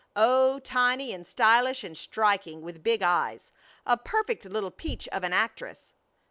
"Oh, 0.15 0.57
tiny 0.57 1.13
and 1.13 1.27
stylish 1.27 1.83
and 1.83 1.95
striking, 1.95 2.63
with 2.63 2.81
big 2.81 3.03
eyes. 3.03 3.51
A 3.85 3.97
perfect 3.97 4.45
little 4.45 4.71
peach 4.71 5.07
of 5.09 5.23
an 5.23 5.31
actress." 5.31 5.93